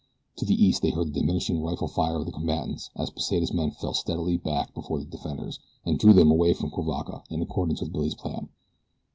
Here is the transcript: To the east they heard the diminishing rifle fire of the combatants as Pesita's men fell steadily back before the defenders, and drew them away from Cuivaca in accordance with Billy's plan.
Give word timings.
To 0.37 0.45
the 0.45 0.55
east 0.55 0.81
they 0.81 0.89
heard 0.89 1.09
the 1.13 1.19
diminishing 1.19 1.61
rifle 1.61 1.87
fire 1.87 2.15
of 2.17 2.25
the 2.25 2.31
combatants 2.31 2.89
as 2.95 3.11
Pesita's 3.11 3.53
men 3.53 3.69
fell 3.69 3.93
steadily 3.93 4.35
back 4.35 4.73
before 4.73 4.97
the 4.97 5.05
defenders, 5.05 5.59
and 5.85 5.99
drew 5.99 6.11
them 6.13 6.31
away 6.31 6.53
from 6.53 6.71
Cuivaca 6.71 7.21
in 7.29 7.39
accordance 7.39 7.81
with 7.81 7.93
Billy's 7.93 8.15
plan. 8.15 8.49